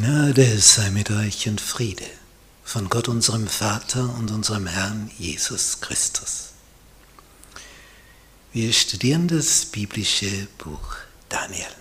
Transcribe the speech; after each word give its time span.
Gnade 0.00 0.58
sei 0.58 0.88
mit 0.88 1.10
euch 1.10 1.46
und 1.46 1.60
Friede 1.60 2.06
von 2.64 2.88
Gott 2.88 3.06
unserem 3.06 3.46
Vater 3.46 4.14
und 4.14 4.30
unserem 4.30 4.66
Herrn 4.66 5.10
Jesus 5.18 5.82
Christus. 5.82 6.54
Wir 8.50 8.72
studieren 8.72 9.28
das 9.28 9.66
biblische 9.66 10.48
Buch 10.56 10.96
Daniel. 11.28 11.74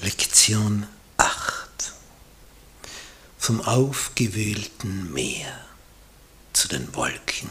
Lektion 0.00 0.86
8. 1.18 1.92
Vom 3.36 3.60
aufgewühlten 3.60 5.12
Meer 5.12 5.66
zu 6.54 6.66
den 6.66 6.94
Wolken 6.94 7.50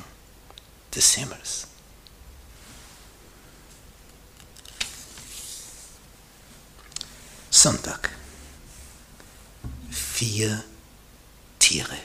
des 0.95 1.13
Himmels. 1.13 1.67
Sonntag. 7.57 8.11
Vier 9.89 10.63
Tiere. 11.57 11.97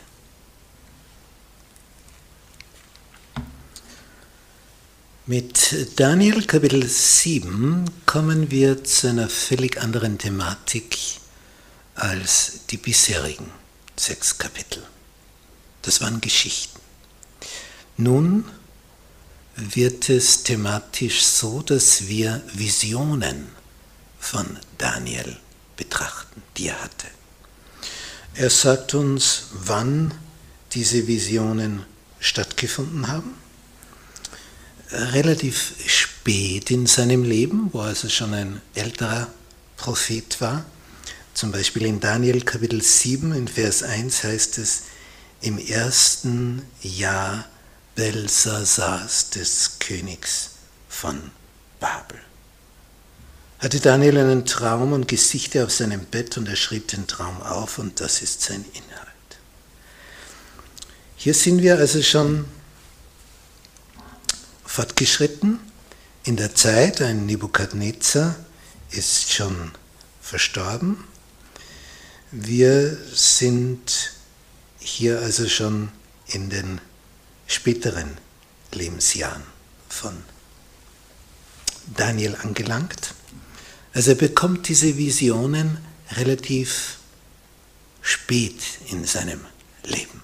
Mit 5.26 6.00
Daniel 6.00 6.46
Kapitel 6.46 6.88
7 6.88 7.84
kommen 8.06 8.50
wir 8.50 8.82
zu 8.82 9.08
einer 9.08 9.28
völlig 9.28 9.78
anderen 9.78 10.16
Thematik 10.16 10.96
als 11.96 12.60
die 12.70 12.78
bisherigen 12.78 13.50
sechs 13.94 14.38
Kapitel. 14.38 14.82
Das 15.82 16.00
waren 16.00 16.22
Geschichten. 16.22 16.80
Nun 17.98 18.46
wird 19.56 20.08
es 20.08 20.44
thematisch 20.44 21.22
so, 21.22 21.60
dass 21.60 22.08
wir 22.08 22.42
Visionen 22.54 23.48
von 24.22 24.58
Daniel 24.78 25.36
betrachten, 25.76 26.42
die 26.56 26.68
er 26.68 26.82
hatte. 26.82 27.06
Er 28.34 28.50
sagt 28.50 28.94
uns, 28.94 29.44
wann 29.52 30.14
diese 30.72 31.06
Visionen 31.06 31.84
stattgefunden 32.18 33.08
haben. 33.08 33.34
Relativ 34.90 35.74
spät 35.86 36.70
in 36.70 36.86
seinem 36.86 37.24
Leben, 37.24 37.70
wo 37.72 37.80
er 37.80 37.86
also 37.88 38.08
schon 38.08 38.32
ein 38.34 38.62
älterer 38.74 39.28
Prophet 39.76 40.40
war. 40.40 40.64
Zum 41.34 41.50
Beispiel 41.50 41.86
in 41.86 42.00
Daniel 42.00 42.42
Kapitel 42.42 42.82
7 42.82 43.32
in 43.32 43.48
Vers 43.48 43.82
1 43.82 44.24
heißt 44.24 44.58
es, 44.58 44.82
im 45.40 45.58
ersten 45.58 46.62
Jahr 46.82 47.46
Belsasars 47.94 49.30
des 49.30 49.78
Königs 49.78 50.50
von 50.88 51.30
Babel 51.80 52.20
hatte 53.62 53.78
Daniel 53.78 54.18
einen 54.18 54.44
Traum 54.44 54.92
und 54.92 55.06
Gesichter 55.06 55.64
auf 55.64 55.70
seinem 55.70 56.04
Bett 56.04 56.36
und 56.36 56.48
er 56.48 56.56
schrieb 56.56 56.88
den 56.88 57.06
Traum 57.06 57.40
auf 57.42 57.78
und 57.78 58.00
das 58.00 58.20
ist 58.20 58.42
sein 58.42 58.64
Inhalt. 58.72 59.08
Hier 61.14 61.32
sind 61.32 61.62
wir 61.62 61.78
also 61.78 62.02
schon 62.02 62.44
fortgeschritten 64.64 65.60
in 66.24 66.36
der 66.36 66.56
Zeit. 66.56 67.00
Ein 67.00 67.26
Nebukadnezar 67.26 68.34
ist 68.90 69.32
schon 69.32 69.70
verstorben. 70.20 71.04
Wir 72.32 72.98
sind 73.14 74.12
hier 74.80 75.20
also 75.20 75.48
schon 75.48 75.92
in 76.26 76.50
den 76.50 76.80
späteren 77.46 78.16
Lebensjahren 78.72 79.44
von 79.88 80.24
Daniel 81.94 82.34
angelangt. 82.42 83.14
Also 83.94 84.10
er 84.10 84.16
bekommt 84.16 84.68
diese 84.68 84.96
Visionen 84.96 85.78
relativ 86.12 86.98
spät 88.00 88.60
in 88.90 89.04
seinem 89.04 89.40
Leben. 89.84 90.22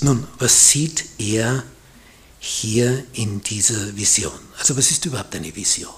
Nun, 0.00 0.26
was 0.38 0.70
sieht 0.70 1.04
er 1.18 1.62
hier 2.38 3.04
in 3.12 3.42
dieser 3.42 3.96
Vision? 3.96 4.32
Also 4.58 4.76
was 4.76 4.90
ist 4.90 5.04
überhaupt 5.06 5.34
eine 5.34 5.54
Vision? 5.54 5.92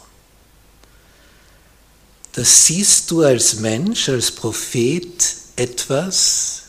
Das 2.33 2.66
siehst 2.66 3.10
du 3.10 3.22
als 3.22 3.60
Mensch, 3.60 4.09
als 4.09 4.31
Prophet 4.31 5.37
etwas, 5.56 6.62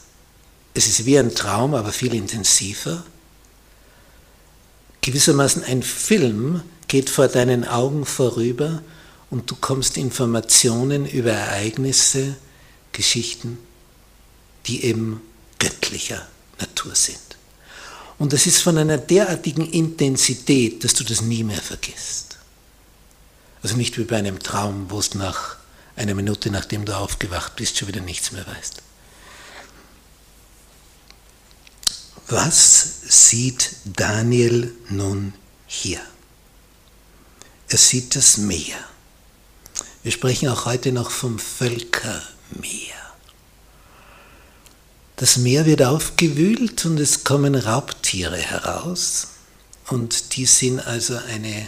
es 0.74 0.88
ist 0.88 1.06
wie 1.06 1.18
ein 1.18 1.36
Traum, 1.36 1.74
aber 1.74 1.92
viel 1.92 2.14
intensiver. 2.14 3.04
Gewissermaßen 5.02 5.64
ein 5.64 5.84
Film 5.84 6.62
geht 6.88 7.10
vor 7.10 7.28
deinen 7.28 7.66
Augen 7.66 8.06
vorüber 8.06 8.82
und 9.30 9.50
du 9.52 9.56
kommst 9.56 9.98
Informationen 9.98 11.06
über 11.06 11.32
Ereignisse, 11.32 12.38
Geschichten, 12.92 13.58
die 14.66 14.84
eben 14.84 15.22
göttlicher 15.60 16.28
Natur 16.60 16.96
sind. 16.96 17.20
Und 18.18 18.34
das 18.34 18.48
ist 18.48 18.62
von 18.62 18.78
einer 18.78 18.98
derartigen 18.98 19.70
Intensität, 19.70 20.84
dass 20.84 20.94
du 20.94 21.04
das 21.04 21.22
nie 21.22 21.44
mehr 21.44 21.62
vergisst. 21.62 22.38
Also 23.62 23.76
nicht 23.76 23.98
wie 23.98 24.04
bei 24.04 24.18
einem 24.18 24.40
Traum, 24.40 24.90
wo 24.90 25.00
es 25.00 25.14
nach 25.14 25.58
einer 25.96 26.14
Minute, 26.14 26.50
nachdem 26.50 26.86
du 26.86 26.96
aufgewacht 26.96 27.56
bist, 27.56 27.78
schon 27.78 27.88
wieder 27.88 28.02
nichts 28.02 28.32
mehr 28.32 28.46
weißt. 28.48 28.82
Was 32.30 33.02
sieht 33.08 33.76
Daniel 33.86 34.76
nun 34.90 35.34
hier? 35.66 36.02
Er 37.70 37.78
sieht 37.78 38.16
das 38.16 38.38
Meer. 38.38 38.78
Wir 40.04 40.12
sprechen 40.12 40.50
auch 40.50 40.66
heute 40.66 40.92
noch 40.92 41.10
vom 41.12 41.40
Völkermeer. 41.40 42.96
Das 45.16 45.38
Meer 45.38 45.66
wird 45.66 45.82
aufgewühlt 45.82 46.86
und 46.86 47.00
es 47.00 47.24
kommen 47.24 47.56
Raubtiere 47.56 48.38
heraus 48.38 49.30
und 49.88 50.36
die 50.36 50.46
sind 50.46 50.80
also 50.80 51.18
eine 51.18 51.68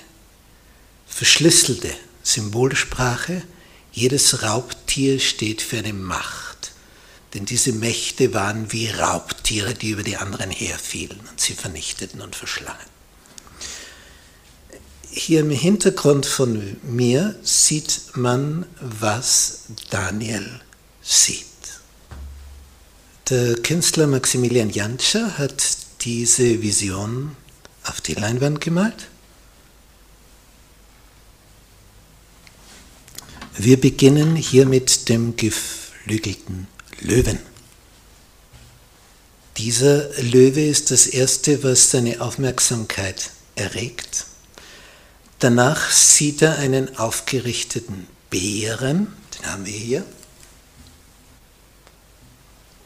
verschlüsselte 1.07 1.89
Symbolsprache. 2.21 3.41
Jedes 3.91 4.43
Raubtier 4.43 5.19
steht 5.19 5.63
für 5.63 5.79
eine 5.79 5.93
Macht, 5.93 6.71
denn 7.33 7.45
diese 7.45 7.73
Mächte 7.73 8.35
waren 8.35 8.71
wie 8.71 8.87
Raubtiere, 8.89 9.73
die 9.73 9.89
über 9.89 10.03
die 10.03 10.17
anderen 10.17 10.51
herfielen 10.51 11.19
und 11.29 11.41
sie 11.41 11.53
vernichteten 11.53 12.21
und 12.21 12.35
verschlangen 12.35 12.98
hier 15.11 15.39
im 15.41 15.49
Hintergrund 15.49 16.25
von 16.25 16.77
mir 16.83 17.35
sieht 17.41 18.15
man, 18.15 18.65
was 18.79 19.63
Daniel 19.89 20.61
sieht. 21.01 21.45
Der 23.29 23.55
Künstler 23.55 24.07
Maximilian 24.07 24.69
Jantscher 24.69 25.37
hat 25.37 25.77
diese 26.01 26.61
Vision 26.61 27.35
auf 27.83 28.01
die 28.01 28.13
Leinwand 28.13 28.61
gemalt. 28.61 29.07
Wir 33.57 33.79
beginnen 33.79 34.35
hier 34.35 34.65
mit 34.65 35.09
dem 35.09 35.35
geflügelten 35.35 36.67
Löwen. 37.01 37.39
Dieser 39.57 40.09
Löwe 40.21 40.65
ist 40.65 40.91
das 40.91 41.07
Erste, 41.07 41.61
was 41.63 41.91
seine 41.91 42.21
Aufmerksamkeit 42.21 43.31
erregt. 43.55 44.28
Danach 45.39 45.89
sieht 45.91 46.41
er 46.41 46.57
einen 46.57 46.97
aufgerichteten 46.97 48.07
Bären, 48.29 49.07
den 49.37 49.51
haben 49.51 49.65
wir 49.65 49.73
hier. 49.73 50.05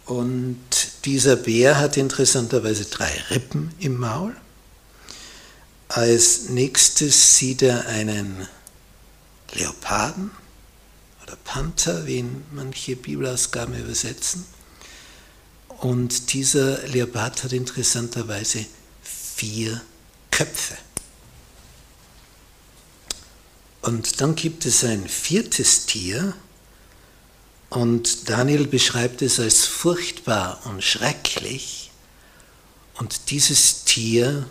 Und 0.05 0.59
dieser 1.05 1.35
Bär 1.35 1.79
hat 1.79 1.97
interessanterweise 1.97 2.85
drei 2.85 3.11
Rippen 3.31 3.73
im 3.79 3.97
Maul. 3.97 4.35
Als 5.87 6.49
nächstes 6.49 7.37
sieht 7.37 7.63
er 7.63 7.87
einen 7.87 8.47
Leoparden 9.53 10.29
oder 11.23 11.35
Panther, 11.43 12.05
wie 12.05 12.17
ihn 12.17 12.45
manche 12.51 12.95
Bibelausgaben 12.95 13.75
übersetzen. 13.79 14.45
Und 15.79 16.33
dieser 16.33 16.87
Leopard 16.87 17.43
hat 17.43 17.53
interessanterweise 17.53 18.65
vier 19.01 19.81
Köpfe. 20.29 20.77
Und 23.83 24.21
dann 24.21 24.35
gibt 24.35 24.65
es 24.65 24.85
ein 24.85 25.09
viertes 25.09 25.85
Tier 25.85 26.33
und 27.69 28.29
Daniel 28.29 28.65
beschreibt 28.65 29.21
es 29.21 29.41
als 29.41 29.65
furchtbar 29.65 30.61
und 30.65 30.81
schrecklich. 30.81 31.91
Und 32.93 33.29
dieses 33.29 33.83
Tier, 33.83 34.47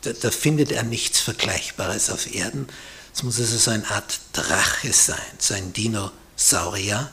da, 0.00 0.12
da 0.14 0.32
findet 0.32 0.72
er 0.72 0.82
nichts 0.82 1.20
Vergleichbares 1.20 2.10
auf 2.10 2.34
Erden. 2.34 2.66
Es 3.14 3.22
muss 3.22 3.38
also 3.38 3.56
so 3.56 3.70
eine 3.70 3.88
Art 3.88 4.20
Drache 4.32 4.92
sein, 4.92 5.16
so 5.38 5.54
ein 5.54 5.72
Dinosaurier, 5.72 7.08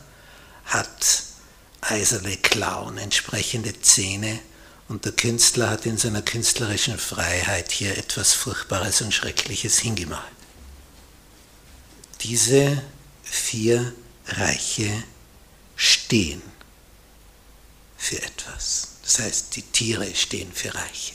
hat 0.65 1.23
eiserne 1.81 2.35
Klauen, 2.37 2.97
entsprechende 2.97 3.79
Zähne 3.79 4.39
und 4.87 5.05
der 5.05 5.11
Künstler 5.11 5.69
hat 5.69 5.85
in 5.85 5.97
seiner 5.97 6.21
künstlerischen 6.21 6.97
Freiheit 6.97 7.71
hier 7.71 7.97
etwas 7.97 8.33
Furchtbares 8.33 9.01
und 9.01 9.13
Schreckliches 9.13 9.79
hingemalt. 9.79 10.23
diese 12.21 12.81
vier 13.23 13.93
Reiche 14.27 15.03
stehen 15.75 16.41
für 17.97 18.21
etwas. 18.21 18.93
Das 19.03 19.19
heißt, 19.19 19.55
die 19.55 19.61
Tiere 19.61 20.13
stehen 20.15 20.51
für 20.51 20.73
Reiche. 20.73 21.13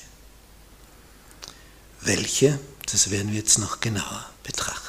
Welche, 2.00 2.58
das 2.90 3.10
werden 3.10 3.32
wir 3.32 3.38
jetzt 3.38 3.58
noch 3.58 3.80
genauer 3.80 4.30
betrachten. 4.42 4.81